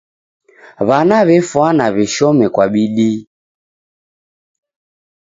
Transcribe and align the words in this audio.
W'ana 0.87 1.17
w'efwana 1.27 1.85
w'ishome 1.95 2.45
kwa 2.53 2.65
bidii. 2.73 3.19